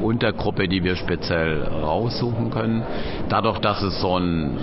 Untergruppe, 0.00 0.68
die 0.68 0.84
wir 0.84 0.96
speziell 0.96 1.62
raussuchen 1.62 2.50
können. 2.50 2.84
Dadurch, 3.28 3.58
dass 3.58 3.82
es 3.82 4.00
so 4.00 4.18
ein 4.18 4.58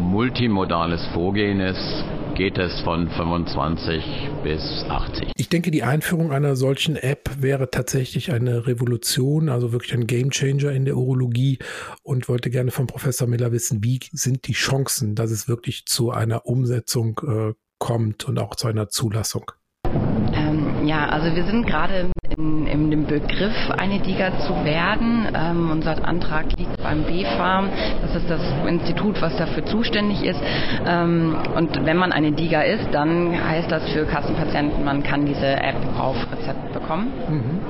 multimodales 0.00 1.06
Vorgehen 1.14 1.60
ist, 1.60 2.04
geht 2.36 2.58
es 2.58 2.82
von 2.82 3.08
25 3.08 4.04
bis 4.42 4.60
80. 4.90 5.32
Ich 5.36 5.48
denke, 5.48 5.70
die 5.70 5.82
Einführung 5.82 6.32
einer 6.32 6.54
solchen 6.54 6.96
App 6.96 7.30
wäre 7.40 7.70
tatsächlich 7.70 8.30
eine 8.30 8.66
Revolution, 8.66 9.48
also 9.48 9.72
wirklich 9.72 9.94
ein 9.94 10.06
Gamechanger 10.06 10.70
in 10.70 10.84
der 10.84 10.98
Urologie 10.98 11.58
und 12.02 12.28
wollte 12.28 12.50
gerne 12.50 12.72
von 12.72 12.86
Professor 12.86 13.26
Miller 13.26 13.52
wissen, 13.52 13.82
wie 13.82 14.00
sind 14.12 14.46
die 14.48 14.52
Chancen, 14.52 15.14
dass 15.14 15.30
es 15.30 15.48
wirklich 15.48 15.86
zu 15.86 16.10
einer 16.10 16.44
Umsetzung 16.44 17.20
äh, 17.26 17.54
kommt 17.78 18.24
und 18.24 18.38
auch 18.38 18.54
zu 18.54 18.66
einer 18.66 18.90
Zulassung? 18.90 19.50
Ja, 20.86 21.08
also 21.08 21.34
wir 21.34 21.44
sind 21.46 21.66
gerade 21.66 22.12
in, 22.36 22.66
in 22.68 22.90
dem 22.92 23.06
Begriff, 23.06 23.56
eine 23.76 23.98
DIGA 23.98 24.38
zu 24.46 24.64
werden. 24.64 25.26
Ähm, 25.34 25.70
unser 25.72 26.06
Antrag 26.06 26.56
liegt 26.56 26.80
beim 26.80 27.02
BfArM. 27.02 27.70
Das 28.02 28.14
ist 28.14 28.30
das 28.30 28.40
Institut, 28.68 29.20
was 29.20 29.36
dafür 29.36 29.66
zuständig 29.66 30.22
ist. 30.22 30.38
Ähm, 30.86 31.36
und 31.56 31.84
wenn 31.84 31.96
man 31.96 32.12
eine 32.12 32.30
DIGA 32.30 32.62
ist, 32.62 32.86
dann 32.92 33.32
heißt 33.32 33.68
das 33.68 33.90
für 33.90 34.06
Kassenpatienten, 34.06 34.84
man 34.84 35.02
kann 35.02 35.26
diese 35.26 35.56
App 35.56 35.98
auf 35.98 36.16
Rezept 36.30 36.72
bekommen. 36.72 37.12
Mhm. 37.28 37.60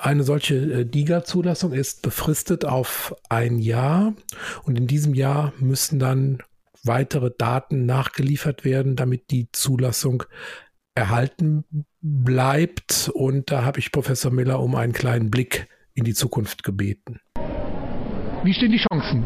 Eine 0.00 0.24
solche 0.24 0.56
äh, 0.56 0.84
DIGA-Zulassung 0.84 1.72
ist 1.72 2.02
befristet 2.02 2.64
auf 2.64 3.14
ein 3.28 3.60
Jahr 3.60 4.12
und 4.64 4.76
in 4.76 4.88
diesem 4.88 5.14
Jahr 5.14 5.52
müssen 5.60 6.00
dann 6.00 6.38
weitere 6.82 7.30
Daten 7.30 7.86
nachgeliefert 7.86 8.64
werden, 8.64 8.96
damit 8.96 9.30
die 9.30 9.48
Zulassung 9.52 10.24
erhalten 10.96 11.64
bleibt. 12.04 13.10
Und 13.12 13.50
da 13.50 13.64
habe 13.64 13.80
ich 13.80 13.90
Professor 13.90 14.30
Miller 14.30 14.60
um 14.60 14.76
einen 14.76 14.92
kleinen 14.92 15.30
Blick 15.30 15.66
in 15.94 16.04
die 16.04 16.14
Zukunft 16.14 16.62
gebeten. 16.62 17.20
Wie 18.44 18.52
stehen 18.52 18.72
die 18.72 18.84
Chancen? 18.90 19.24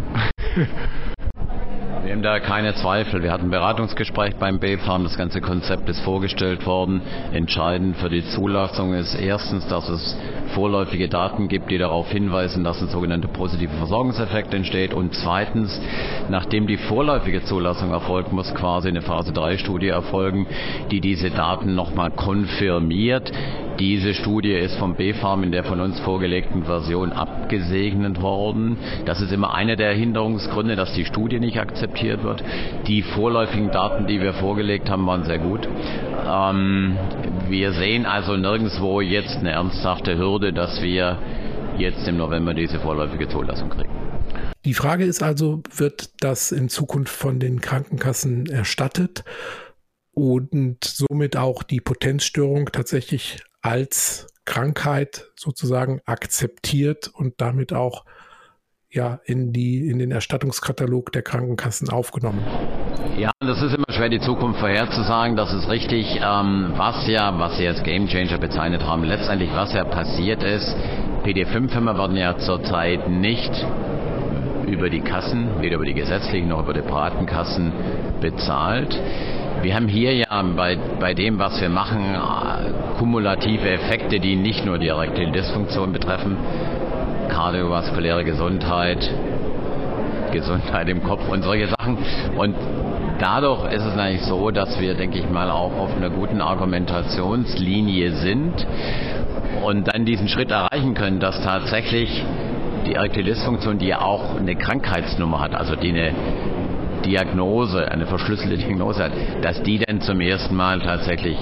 Wir 2.05 2.13
haben 2.13 2.23
da 2.23 2.39
keine 2.39 2.75
Zweifel. 2.77 3.23
Wir 3.23 3.33
hatten 3.33 3.47
ein 3.47 3.51
Beratungsgespräch 3.51 4.37
beim 4.37 4.61
BFARM. 4.61 5.03
Das 5.03 5.19
ganze 5.19 5.41
Konzept 5.41 5.89
ist 5.89 6.01
vorgestellt 6.01 6.65
worden. 6.65 7.03
Entscheidend 7.33 7.97
für 7.97 8.09
die 8.09 8.25
Zulassung 8.25 8.95
ist 8.95 9.15
erstens, 9.15 9.67
dass 9.67 9.89
es 9.89 10.17
vorläufige 10.49 11.09
Daten 11.09 11.49
gibt, 11.49 11.71
die 11.71 11.79
darauf 11.79 12.11
hinweisen, 12.11 12.65
dass 12.65 12.81
ein 12.81 12.89
sogenannter 12.89 13.29
positiver 13.29 13.75
Versorgungseffekt 13.75 14.53
entsteht. 14.55 14.95
Und 14.95 15.15
zweitens, 15.15 15.81
nachdem 16.29 16.67
die 16.67 16.77
vorläufige 16.77 17.43
Zulassung 17.43 17.91
erfolgt, 17.91 18.33
muss 18.33 18.55
quasi 18.55 18.89
eine 18.89 19.03
Phase 19.03 19.33
3 19.33 19.59
Studie 19.59 19.89
erfolgen, 19.89 20.47
die 20.91 21.01
diese 21.01 21.31
Daten 21.31 21.75
nochmal 21.75 22.11
konfirmiert. 22.11 23.33
Diese 23.79 24.13
Studie 24.13 24.55
ist 24.55 24.77
vom 24.77 24.97
BfArM 24.97 25.45
in 25.45 25.53
der 25.53 25.63
von 25.63 25.81
uns 25.81 26.01
vorgelegten 26.01 26.65
Version 26.65 27.13
abgesegnet 27.13 28.21
worden. 28.21 28.77
Das 29.05 29.21
ist 29.21 29.33
immer 29.33 29.55
einer 29.55 29.77
der 29.77 29.93
Hinderungsgründe, 29.93 30.75
dass 30.75 30.95
die 30.95 31.05
Studie 31.05 31.39
nicht 31.39 31.61
akzeptiert 31.61 32.25
wird. 32.25 32.43
Die 32.89 33.03
vorläufigen 33.03 33.71
Daten, 33.71 34.09
die 34.09 34.21
wir 34.21 34.33
vorgelegt 34.33 34.91
haben, 34.91 35.07
waren 35.07 35.23
sehr 35.23 35.39
gut. 35.39 35.69
Ähm, 36.29 36.97
wir 37.49 37.73
sehen 37.73 38.05
also 38.05 38.37
nirgendwo 38.37 39.01
jetzt 39.01 39.39
eine 39.39 39.53
ernsthafte 39.53 40.19
Hürde, 40.19 40.38
dass 40.39 40.81
wir 40.81 41.19
jetzt 41.79 42.07
im 42.09 42.17
November 42.17 42.55
diese 42.55 42.81
vorläufige 42.81 43.29
Zulassung 43.29 43.71
kriegen. 43.71 43.91
Die 44.65 44.75
Frage 44.75 45.05
ist 45.05 45.23
also, 45.23 45.63
wird 45.75 46.11
das 46.21 46.53
in 46.53 46.69
Zukunft 46.69 47.15
von 47.15 47.39
den 47.39 47.61
Krankenkassen 47.61 48.47
erstattet 48.47 49.25
und 50.13 50.85
somit 50.85 51.37
auch 51.37 51.63
die 51.63 51.81
Potenzstörung 51.81 52.67
tatsächlich 52.73 53.41
als 53.63 54.27
Krankheit 54.45 55.31
sozusagen 55.37 56.01
akzeptiert 56.07 57.09
und 57.09 57.35
damit 57.41 57.73
auch 57.73 58.05
ja 58.91 59.21
in 59.25 59.53
die 59.53 59.89
in 59.89 59.99
den 59.99 60.11
Erstattungskatalog 60.11 61.13
der 61.13 61.23
Krankenkassen 61.23 61.91
aufgenommen. 61.91 62.41
Ja, 63.19 63.31
das 63.41 63.63
ist 63.63 63.75
immer 63.75 63.91
schwer, 63.91 64.09
die 64.09 64.21
Zukunft 64.21 64.61
vorherzusagen. 64.61 65.37
Das 65.37 65.53
ist 65.53 65.69
richtig. 65.69 66.21
Ähm, 66.23 66.73
was 66.77 67.07
ja, 67.07 67.39
was 67.39 67.59
Sie 67.59 67.67
als 67.67 67.83
Gamechanger 67.83 68.39
bezeichnet 68.39 68.85
haben, 68.85 69.05
letztendlich 69.05 69.51
was 69.55 69.73
ja 69.73 69.85
passiert 69.85 70.43
ist, 70.43 70.75
PD5-Firmen 71.25 71.99
werden 71.99 72.17
ja 72.17 72.39
zurzeit 72.39 73.09
nicht 73.09 73.53
über 74.67 74.91
die 74.91 75.01
Kassen, 75.01 75.61
weder 75.61 75.77
über 75.77 75.85
die 75.85 75.95
gesetzlichen 75.95 76.49
noch 76.49 76.61
über 76.61 76.75
die 76.75 76.83
privaten 76.83 77.27
Kassen 77.27 77.73
bezahlt. 78.21 78.99
Wir 79.63 79.75
haben 79.75 79.89
hier 79.89 80.15
ja 80.15 80.43
bei, 80.57 80.79
bei 81.01 81.15
dem, 81.15 81.39
was 81.39 81.61
wir 81.61 81.69
machen, 81.69 82.15
äh, 82.15 82.99
kumulative 82.99 83.69
Effekte, 83.71 84.21
die 84.21 84.37
nicht 84.37 84.65
nur 84.65 84.79
die 84.79 84.89
erektile 84.89 85.33
Dysfunktion 85.33 85.93
betreffen, 85.93 86.37
kardiovaskuläre 87.29 88.25
Gesundheit, 88.25 89.11
Gesundheit 90.33 90.89
im 90.89 91.03
Kopf 91.03 91.29
und 91.29 91.43
solche 91.43 91.69
Sachen. 91.69 91.99
Und 92.37 92.55
dadurch 93.19 93.73
ist 93.73 93.85
es 93.85 93.97
eigentlich 93.97 94.23
so, 94.23 94.51
dass 94.51 94.81
wir, 94.81 94.95
denke 94.95 95.19
ich 95.19 95.29
mal, 95.29 95.51
auch 95.51 95.77
auf 95.79 95.97
einer 95.97 96.11
guten 96.11 96.41
Argumentationslinie 96.41 98.13
sind 98.13 98.67
und 99.65 99.89
dann 99.89 100.05
diesen 100.05 100.29
Schritt 100.29 100.51
erreichen 100.51 100.95
können, 100.95 101.21
dass 101.21 101.43
tatsächlich 101.43 102.25
die 102.87 102.95
erektile 102.95 103.33
Dysfunktion, 103.33 103.79
die 103.79 103.89
ja 103.89 104.01
auch 104.01 104.37
eine 104.37 104.57
Krankheitsnummer 104.57 105.41
hat, 105.41 105.55
also 105.55 105.77
die 105.77 105.91
eine 105.91 106.13
Diagnose, 107.05 107.91
eine 107.91 108.07
verschlüsselte 108.07 108.57
Diagnose 108.57 109.05
hat, 109.05 109.13
dass 109.43 109.63
die 109.63 109.79
dann 109.79 110.01
zum 110.01 110.21
ersten 110.21 110.55
Mal 110.55 110.81
tatsächlich 110.81 111.37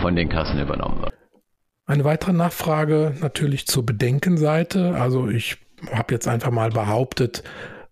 von 0.00 0.14
den 0.16 0.28
Kassen 0.28 0.60
übernommen 0.60 1.02
wird. 1.02 1.17
Eine 1.88 2.04
weitere 2.04 2.34
Nachfrage 2.34 3.14
natürlich 3.22 3.66
zur 3.66 3.86
Bedenkenseite. 3.86 4.94
Also 4.94 5.30
ich 5.30 5.56
habe 5.90 6.12
jetzt 6.12 6.28
einfach 6.28 6.50
mal 6.50 6.68
behauptet, 6.68 7.42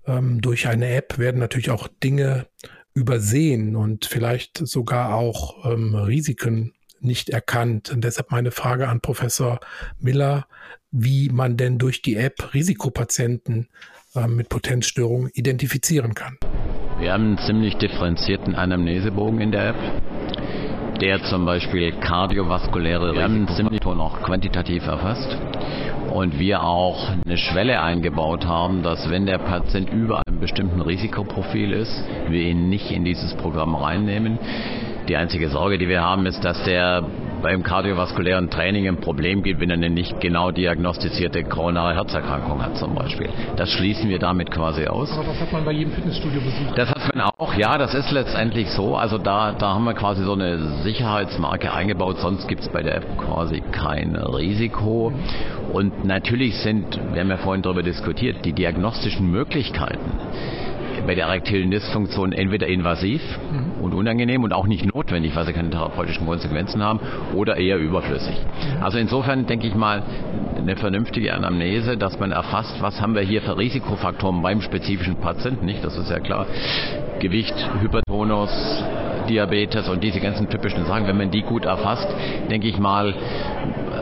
ähm, 0.06 0.42
durch 0.42 0.68
eine 0.68 0.94
App 0.94 1.16
werden 1.16 1.40
natürlich 1.40 1.70
auch 1.70 1.88
Dinge 2.04 2.46
übersehen 2.92 3.74
und 3.74 4.04
vielleicht 4.04 4.58
sogar 4.58 5.14
auch 5.14 5.64
ähm, 5.64 5.94
Risiken 5.94 6.74
nicht 7.00 7.30
erkannt. 7.30 7.90
Und 7.90 8.04
deshalb 8.04 8.32
meine 8.32 8.50
Frage 8.50 8.86
an 8.88 9.00
Professor 9.00 9.60
Miller, 9.98 10.46
wie 10.90 11.30
man 11.30 11.56
denn 11.56 11.78
durch 11.78 12.02
die 12.02 12.16
App 12.16 12.52
Risikopatienten 12.52 13.68
äh, 14.14 14.26
mit 14.26 14.50
Potenzstörungen 14.50 15.30
identifizieren 15.32 16.12
kann. 16.12 16.36
Wir 16.98 17.14
haben 17.14 17.28
einen 17.28 17.46
ziemlich 17.46 17.74
differenzierten 17.76 18.54
Anamnesebogen 18.54 19.40
in 19.40 19.52
der 19.52 19.70
App, 19.70 20.02
der 21.00 21.22
zum 21.24 21.44
Beispiel 21.44 21.92
kardiovaskuläre 21.92 23.14
Symptome 23.48 23.96
noch 23.96 24.22
quantitativ 24.22 24.86
erfasst 24.86 25.36
und 26.12 26.38
wir 26.38 26.62
auch 26.62 27.10
eine 27.24 27.36
Schwelle 27.36 27.82
eingebaut 27.82 28.46
haben, 28.46 28.82
dass 28.82 29.10
wenn 29.10 29.26
der 29.26 29.38
Patient 29.38 29.92
über 29.92 30.22
einem 30.26 30.40
bestimmten 30.40 30.80
Risikoprofil 30.80 31.72
ist, 31.72 32.04
wir 32.28 32.40
ihn 32.40 32.68
nicht 32.68 32.90
in 32.90 33.04
dieses 33.04 33.34
Programm 33.34 33.74
reinnehmen. 33.74 34.38
Die 35.08 35.16
einzige 35.16 35.50
Sorge, 35.50 35.78
die 35.78 35.88
wir 35.88 36.02
haben, 36.02 36.26
ist, 36.26 36.44
dass 36.44 36.62
der 36.64 37.04
beim 37.42 37.62
kardiovaskulären 37.62 38.50
Training 38.50 38.88
ein 38.88 38.96
Problem 38.98 39.42
gibt, 39.42 39.60
wenn 39.60 39.70
er 39.70 39.74
eine 39.74 39.90
nicht 39.90 40.20
genau 40.20 40.50
diagnostizierte 40.50 41.44
koronare 41.44 41.94
Herzerkrankung 41.94 42.62
hat 42.62 42.76
zum 42.76 42.94
Beispiel. 42.94 43.28
Das 43.56 43.70
schließen 43.70 44.08
wir 44.08 44.18
damit 44.18 44.50
quasi 44.50 44.86
aus. 44.86 45.12
Aber 45.12 45.24
das 45.24 45.40
hat 45.40 45.52
man 45.52 45.64
bei 45.64 45.72
jedem 45.72 45.92
Fitnessstudio 45.92 46.40
besucht. 46.40 46.76
Das 46.76 46.90
hat 46.90 47.14
man 47.14 47.30
auch, 47.38 47.54
ja, 47.54 47.78
das 47.78 47.94
ist 47.94 48.10
letztendlich 48.10 48.70
so. 48.70 48.96
Also 48.96 49.18
da, 49.18 49.52
da 49.52 49.74
haben 49.74 49.84
wir 49.84 49.94
quasi 49.94 50.24
so 50.24 50.32
eine 50.32 50.82
Sicherheitsmarke 50.82 51.72
eingebaut, 51.72 52.18
sonst 52.18 52.48
gibt 52.48 52.62
es 52.62 52.68
bei 52.68 52.82
der 52.82 52.96
App 52.96 53.18
quasi 53.18 53.62
kein 53.72 54.16
Risiko. 54.16 55.12
Und 55.72 56.04
natürlich 56.04 56.58
sind, 56.58 56.98
wir 57.12 57.20
haben 57.20 57.30
ja 57.30 57.36
vorhin 57.36 57.62
darüber 57.62 57.82
diskutiert, 57.82 58.44
die 58.44 58.52
diagnostischen 58.52 59.30
Möglichkeiten 59.30 60.10
bei 61.06 61.14
der 61.14 61.26
erektilen 61.26 61.70
Dysfunktion 61.70 62.32
entweder 62.32 62.66
invasiv 62.66 63.22
mhm. 63.52 63.82
und 63.84 63.94
unangenehm 63.94 64.44
und 64.44 64.52
auch 64.52 64.66
nicht 64.66 64.84
notwendig, 64.94 65.34
weil 65.36 65.46
sie 65.46 65.52
keine 65.52 65.70
therapeutischen 65.70 66.26
Konsequenzen 66.26 66.82
haben, 66.82 67.00
oder 67.34 67.56
eher 67.56 67.78
überflüssig. 67.78 68.34
Mhm. 68.34 68.82
Also 68.82 68.98
insofern 68.98 69.46
denke 69.46 69.66
ich 69.66 69.74
mal, 69.74 70.02
eine 70.56 70.76
vernünftige 70.76 71.32
Anamnese, 71.34 71.96
dass 71.96 72.18
man 72.18 72.32
erfasst, 72.32 72.80
was 72.80 73.00
haben 73.00 73.14
wir 73.14 73.22
hier 73.22 73.42
für 73.42 73.56
Risikofaktoren 73.56 74.42
beim 74.42 74.60
spezifischen 74.60 75.16
Patienten, 75.16 75.64
nicht? 75.64 75.84
Das 75.84 75.96
ist 75.96 76.10
ja 76.10 76.18
klar. 76.18 76.46
Gewicht, 77.20 77.54
Hypertonus, 77.80 78.50
Diabetes 79.28 79.88
und 79.88 80.02
diese 80.02 80.20
ganzen 80.20 80.48
typischen 80.48 80.84
Sachen, 80.86 81.06
wenn 81.06 81.16
man 81.16 81.30
die 81.30 81.42
gut 81.42 81.64
erfasst, 81.64 82.08
denke 82.50 82.68
ich 82.68 82.78
mal, 82.78 83.14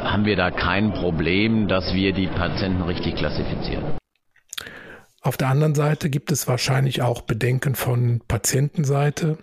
haben 0.05 0.25
wir 0.25 0.37
da 0.37 0.51
kein 0.51 0.93
Problem, 0.93 1.69
dass 1.69 1.95
wir 1.95 2.13
die 2.13 2.27
Patienten 2.27 2.83
richtig 2.83 3.17
klassifizieren. 3.17 4.04
Auf 5.25 5.39
der 5.39 5.49
anderen 5.49 5.75
Seite 5.75 6.11
gibt 6.11 6.31
es 6.33 6.47
wahrscheinlich 6.49 7.01
auch 7.01 7.23
Bedenken 7.23 7.75
von 7.75 8.21
Patientenseite. 8.29 9.39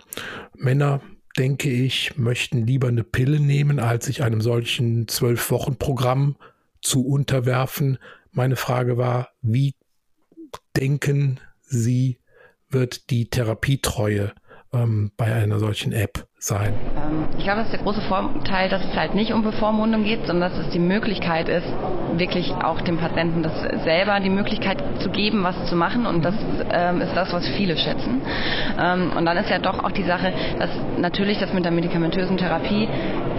Männer, 0.56 1.00
denke 1.36 1.70
ich, 1.70 2.16
möchten 2.16 2.64
lieber 2.68 2.86
eine 2.86 3.02
Pille 3.02 3.40
nehmen, 3.40 3.80
als 3.80 4.06
sich 4.06 4.22
einem 4.22 4.40
solchen 4.40 5.08
Zwölf-Wochen-Programm 5.08 6.36
zu 6.82 7.04
unterwerfen. 7.04 7.98
Meine 8.30 8.54
Frage 8.54 8.96
war, 8.96 9.30
wie 9.42 9.74
denken 10.76 11.40
Sie, 11.62 12.20
wird 12.68 13.10
die 13.10 13.28
Therapietreue 13.28 14.34
ähm, 14.72 15.10
bei 15.16 15.34
einer 15.34 15.58
solchen 15.58 15.90
App 15.90 16.28
sein? 16.42 16.74
Ähm, 16.96 17.26
ich 17.38 17.44
glaube, 17.44 17.58
das 17.58 17.66
ist 17.68 17.74
der 17.74 17.82
große 17.82 18.00
Vorteil, 18.02 18.68
dass 18.68 18.84
es 18.84 18.96
halt 18.96 19.14
nicht 19.14 19.32
um 19.32 19.42
Bevormundung 19.42 20.02
geht, 20.02 20.26
sondern 20.26 20.50
dass 20.50 20.58
es 20.58 20.70
die 20.70 20.80
Möglichkeit 20.80 21.48
ist, 21.48 21.66
wirklich 22.14 22.52
auch 22.52 22.80
dem 22.80 22.98
Patienten 22.98 23.42
das 23.42 23.52
selber 23.84 24.18
die 24.20 24.28
Möglichkeit 24.28 24.82
zu 24.98 25.10
geben, 25.10 25.44
was 25.44 25.66
zu 25.66 25.76
machen. 25.76 26.04
Und 26.04 26.24
das 26.24 26.34
ähm, 26.72 27.00
ist 27.00 27.14
das, 27.14 27.32
was 27.32 27.46
viele 27.50 27.76
schätzen. 27.76 28.22
Ähm, 28.80 29.12
und 29.16 29.24
dann 29.24 29.36
ist 29.36 29.50
ja 29.50 29.58
doch 29.58 29.84
auch 29.84 29.92
die 29.92 30.02
Sache, 30.02 30.32
dass 30.58 30.70
natürlich 30.98 31.38
das 31.38 31.52
mit 31.52 31.64
der 31.64 31.72
medikamentösen 31.72 32.36
Therapie 32.36 32.88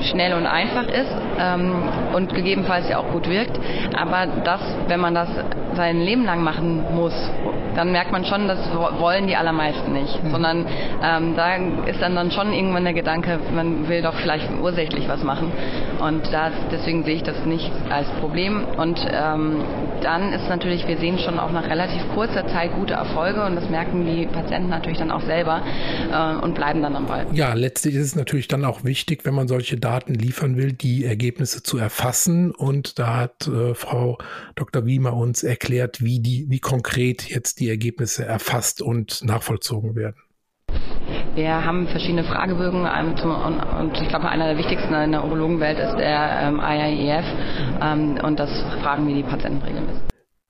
schnell 0.01 0.33
und 0.33 0.45
einfach 0.45 0.87
ist 0.87 1.13
ähm, 1.39 1.73
und 2.13 2.33
gegebenenfalls 2.33 2.89
ja 2.89 2.99
auch 2.99 3.11
gut 3.11 3.29
wirkt. 3.29 3.59
Aber 3.95 4.27
das, 4.43 4.61
wenn 4.87 4.99
man 4.99 5.13
das 5.13 5.29
sein 5.75 5.99
Leben 5.99 6.23
lang 6.23 6.43
machen 6.43 6.83
muss, 6.95 7.13
dann 7.75 7.91
merkt 7.91 8.11
man 8.11 8.25
schon, 8.25 8.47
das 8.47 8.59
wollen 8.99 9.27
die 9.27 9.35
allermeisten 9.35 9.93
nicht. 9.93 10.23
Mhm. 10.23 10.31
Sondern 10.31 10.65
ähm, 11.03 11.33
da 11.35 11.55
ist 11.85 12.01
dann, 12.01 12.15
dann 12.15 12.31
schon 12.31 12.53
irgendwann 12.53 12.83
der 12.83 12.92
Gedanke, 12.93 13.39
man 13.53 13.87
will 13.87 14.01
doch 14.01 14.15
vielleicht 14.15 14.49
ursächlich 14.61 15.07
was 15.07 15.23
machen. 15.23 15.51
Und 15.99 16.21
das, 16.31 16.53
deswegen 16.71 17.03
sehe 17.03 17.15
ich 17.15 17.23
das 17.23 17.45
nicht 17.45 17.71
als 17.89 18.07
Problem. 18.19 18.65
Und 18.77 18.99
ähm, 19.09 19.63
dann 20.01 20.33
ist 20.33 20.49
natürlich, 20.49 20.87
wir 20.87 20.97
sehen 20.97 21.17
schon 21.19 21.39
auch 21.39 21.51
nach 21.51 21.69
relativ 21.69 22.01
kurzer 22.13 22.47
Zeit 22.47 22.73
gute 22.73 22.93
Erfolge 22.93 23.43
und 23.45 23.55
das 23.55 23.69
merken 23.69 24.05
die 24.05 24.25
Patienten 24.25 24.69
natürlich 24.69 24.97
dann 24.97 25.11
auch 25.11 25.21
selber 25.21 25.63
äh, 26.11 26.43
und 26.43 26.55
bleiben 26.55 26.81
dann 26.81 26.95
am 26.95 27.05
Ball. 27.05 27.27
Ja, 27.31 27.53
letztlich 27.53 27.95
ist 27.95 28.05
es 28.05 28.15
natürlich 28.15 28.47
dann 28.47 28.65
auch 28.65 28.83
wichtig, 28.83 29.25
wenn 29.25 29.33
man 29.33 29.47
solche 29.47 29.77
Daten 29.77 30.13
liefern 30.13 30.57
will, 30.57 30.73
die 30.73 31.05
Ergebnisse 31.05 31.63
zu 31.63 31.77
erfassen. 31.77 32.51
Und 32.51 32.99
da 32.99 33.17
hat 33.17 33.47
äh, 33.47 33.73
Frau 33.73 34.17
Dr. 34.55 34.85
Wiemer 34.85 35.13
uns 35.13 35.43
erklärt, 35.43 36.03
wie 36.03 36.19
die, 36.19 36.45
wie 36.49 36.59
konkret 36.59 37.29
jetzt 37.29 37.59
die 37.59 37.69
Ergebnisse 37.69 38.25
erfasst 38.25 38.81
und 38.81 39.23
nachvollzogen 39.23 39.95
werden. 39.95 40.15
Wir 41.35 41.65
haben 41.65 41.87
verschiedene 41.87 42.23
Fragebögen 42.23 42.85
und 42.85 43.99
ich 43.99 44.07
glaube, 44.07 44.29
einer 44.29 44.53
der 44.53 44.57
wichtigsten 44.57 44.93
in 44.93 45.13
der 45.13 45.23
Urologenwelt 45.23 45.79
ist 45.79 45.95
der 45.95 46.41
ähm, 46.43 46.59
IIEF 46.59 47.25
ähm, 47.81 48.19
und 48.23 48.39
das 48.39 48.51
fragen 48.83 49.07
wir 49.07 49.15
die 49.15 49.23
Patienten 49.23 49.63
regelmäßig. 49.63 50.03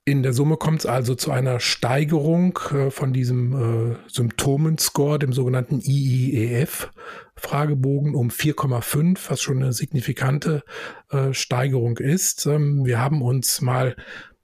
In 0.06 0.22
der 0.22 0.34
Summe 0.34 0.58
kommt 0.58 0.80
es 0.80 0.86
also 0.86 1.16
zu 1.16 1.32
einer 1.32 1.62
Steigerung 1.62 2.60
äh, 2.72 2.92
von 2.92 3.14
diesem 3.14 3.94
äh, 3.94 3.96
Symptomenscore, 4.08 5.20
dem 5.20 5.32
sogenannten 5.32 5.80
IIEF-Fragebogen 5.80 8.14
um 8.14 8.28
4,5, 8.28 9.30
was 9.30 9.42
schon 9.42 9.64
eine 9.64 9.72
signifikante 9.72 10.64
äh, 11.10 11.32
Steigerung 11.32 12.00
ist. 12.00 12.46
Ähm, 12.46 12.84
wir 12.84 13.00
haben 13.00 13.22
uns 13.22 13.62
mal 13.62 13.96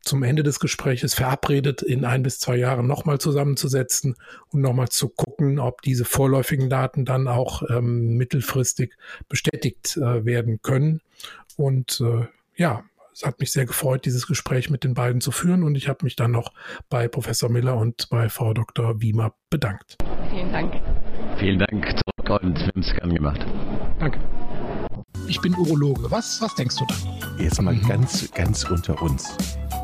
zum 0.02 0.24
Ende 0.24 0.44
des 0.44 0.60
Gespräches 0.60 1.14
verabredet, 1.14 1.82
in 1.82 2.06
ein 2.06 2.24
bis 2.24 2.40
zwei 2.40 2.58
Jahren 2.58 2.88
nochmal 2.88 3.20
zusammenzusetzen 3.20 4.16
und 4.50 4.62
nochmal 4.62 4.90
zu 4.90 5.10
gucken, 5.10 5.60
ob 5.60 5.82
diese 5.82 6.06
vorläufigen 6.06 6.70
Daten 6.70 7.06
dann 7.06 7.28
auch 7.28 7.64
ähm, 7.70 8.18
mittelfristig 8.18 8.96
bestätigt 9.28 9.98
äh, 9.98 10.26
werden 10.26 10.62
können. 10.62 11.02
Und 11.58 12.02
äh, 12.02 12.26
ja, 12.56 12.84
es 13.14 13.26
hat 13.26 13.40
mich 13.40 13.52
sehr 13.52 13.66
gefreut, 13.66 14.06
dieses 14.06 14.28
Gespräch 14.28 14.70
mit 14.70 14.84
den 14.84 14.94
beiden 14.94 15.20
zu 15.20 15.32
führen 15.32 15.64
und 15.64 15.76
ich 15.76 15.90
habe 15.90 16.06
mich 16.06 16.16
dann 16.16 16.32
noch 16.32 16.54
bei 16.90 17.08
Professor 17.08 17.50
Miller 17.50 17.76
und 17.76 18.08
bei 18.10 18.30
Frau 18.30 18.54
Dr. 18.54 19.02
Wiemer 19.02 19.34
bedankt. 19.50 19.98
Vielen 20.30 20.52
Dank. 20.54 20.82
Vielen 21.38 21.60
Dank 21.60 21.86
zurück 21.86 22.42
und 22.42 22.58
wir 22.58 22.68
haben 22.68 22.82
es 22.82 22.94
gern 22.94 23.14
gemacht. 23.14 23.46
Danke. 24.00 24.20
Ich 25.28 25.42
bin 25.42 25.54
Urologe. 25.56 26.10
Was, 26.10 26.42
was 26.42 26.56
denkst 26.56 26.78
du 26.78 26.86
da? 26.86 26.96
Jetzt 27.38 27.62
mal 27.62 27.74
mhm. 27.74 27.88
ganz, 27.88 28.32
ganz 28.32 28.64
unter 28.64 29.02
uns 29.02 29.36